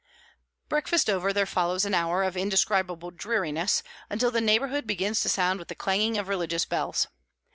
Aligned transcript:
Breakfast 0.67 1.11
over, 1.11 1.31
there 1.31 1.45
follows 1.45 1.85
an 1.85 1.93
hour 1.93 2.23
of 2.23 2.35
indescribable 2.35 3.11
dreariness, 3.11 3.83
until 4.09 4.31
the 4.31 4.41
neighbourhood 4.41 4.87
begins 4.87 5.21
to 5.21 5.29
sound 5.29 5.59
with 5.59 5.67
the 5.67 5.75
clanging 5.75 6.17
of 6.17 6.27
religious 6.27 6.65
bells. 6.65 7.07